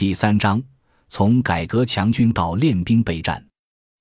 [0.00, 0.62] 第三章：
[1.08, 3.46] 从改革强军到练兵备战。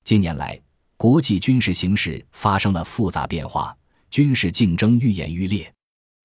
[0.06, 0.58] 近年来，
[0.96, 3.76] 国际军事形势发生了复杂变化，
[4.10, 5.70] 军事竞争愈演愈烈。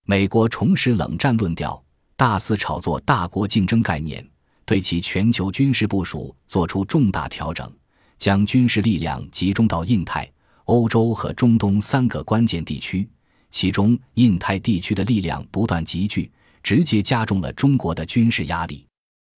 [0.06, 1.84] 美国重拾冷战论调，
[2.14, 4.24] 大肆炒作大国竞争概念，
[4.64, 7.68] 对其全球军事部署作出重大调整，
[8.16, 10.30] 将军事力量集中到印太、
[10.66, 13.10] 欧洲和中东三个关键地区。
[13.50, 16.30] 其中，印太地区的力量不断集聚，
[16.62, 18.86] 直接加重了中国的军事压力。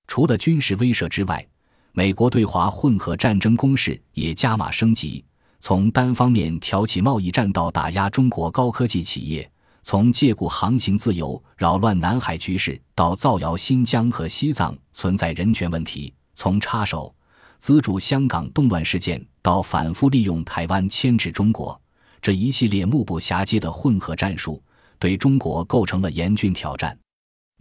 [0.06, 1.46] 除了军事威慑之外，
[1.92, 5.24] 美国对华混合战争攻势也加码升级，
[5.60, 9.50] 从单方面挑起贸易战到打压中国高科技企业，
[9.82, 17.14] 从借故航行自由扰乱南海局势到造谣新疆和西藏存在人权问题，从插手
[17.58, 21.80] 资助香港动乱事件到反复利用台湾牵制中国。
[22.20, 24.62] 这一系列目不暇接的混合战术，
[24.98, 26.96] 对中国构成了严峻挑战。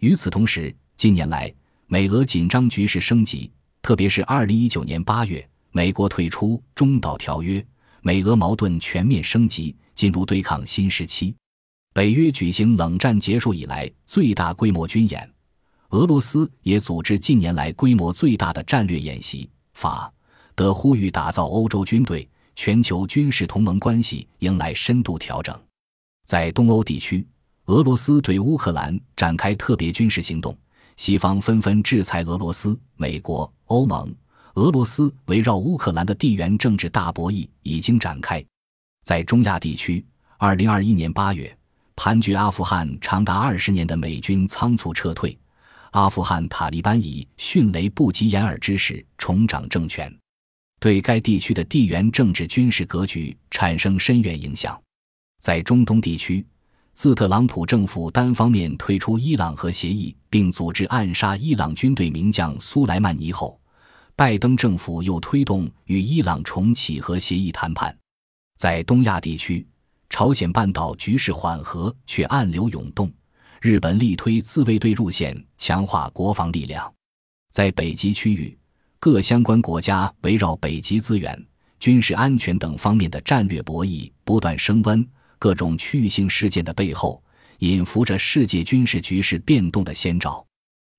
[0.00, 1.52] 与此同时，近年来
[1.88, 3.50] 美俄紧张局势升级，
[3.80, 7.64] 特别是2019年8月，美国退出中导条约，
[8.02, 11.34] 美俄矛盾全面升级，进入对抗新时期。
[11.94, 15.30] 北约举行冷战结束以来最大规模军演，
[15.90, 19.48] 俄罗斯也组织近年来规模最大的战略演习。
[19.74, 20.12] 法
[20.54, 22.28] 德呼吁打造欧洲军队。
[22.58, 25.54] 全球军事同盟关系迎来深度调整，
[26.24, 27.28] 在东欧地区，
[27.66, 30.56] 俄罗斯对乌克兰展开特别军事行动，
[30.96, 32.78] 西方纷纷制裁俄罗斯。
[32.96, 34.14] 美国、欧盟、
[34.54, 38.44] 俄罗斯围绕乌克兰的地缘政治大博弈已经展开。
[39.04, 40.04] 在中亚地区，
[40.38, 41.56] 二零二一年八月，
[41.94, 45.38] 盘踞阿富汗长达二十年的美军仓促撤退，
[45.92, 50.12] 阿富汗塔利班以迅雷不及掩耳之势重掌政权。
[50.80, 54.78] 对该地区的地缘政治军事格局产生深远影响。
[55.40, 56.44] 在中东地区，
[56.96, 63.60] 自特朗普政府单方面退出伊朗核协议，并组织暗杀伊朗军队名将苏莱曼尼后，
[64.16, 67.94] 拜登政府又推动与伊朗重启核协议谈判。
[68.56, 69.66] 在东亚地区，
[70.08, 73.12] 朝鲜半岛局势缓和却暗流涌动，
[73.60, 76.90] 日本力推自卫队路线，强化国防力量。
[77.52, 78.58] 在北极区域。
[78.98, 81.46] 各相关国家围绕北极资源、
[81.78, 85.06] 军事安全等方面的战略博弈不断升温，
[85.38, 87.22] 各种区域性事件的背后，
[87.58, 90.44] 隐伏着世界军事局势变动的先兆。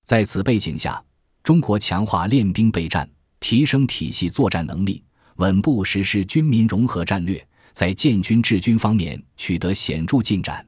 [0.04, 1.02] 在此背景下，
[1.42, 3.08] 中国强化练兵备战，
[3.40, 5.02] 提升体系作战能力，
[5.36, 10.67] 稳步实施军民融合战略，在建军治军方面取得显著进展。